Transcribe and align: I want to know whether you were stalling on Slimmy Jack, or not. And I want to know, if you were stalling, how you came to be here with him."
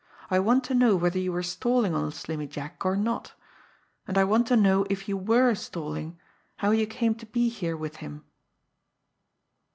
I 0.31 0.39
want 0.39 0.63
to 0.63 0.73
know 0.73 0.95
whether 0.95 1.19
you 1.19 1.31
were 1.31 1.43
stalling 1.43 1.93
on 1.93 2.11
Slimmy 2.11 2.47
Jack, 2.49 2.83
or 2.83 2.97
not. 2.97 3.33
And 4.07 4.17
I 4.17 4.23
want 4.23 4.47
to 4.47 4.55
know, 4.55 4.83
if 4.89 5.07
you 5.07 5.15
were 5.15 5.53
stalling, 5.53 6.17
how 6.55 6.71
you 6.71 6.87
came 6.87 7.13
to 7.13 7.25
be 7.27 7.49
here 7.49 7.77
with 7.77 7.97
him." 7.97 8.25